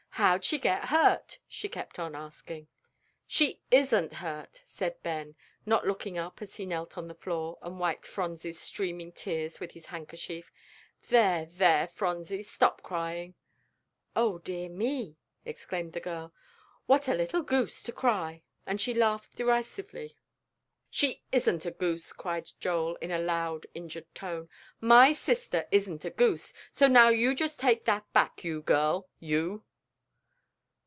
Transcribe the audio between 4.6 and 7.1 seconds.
said Ben, not looking up as he knelt on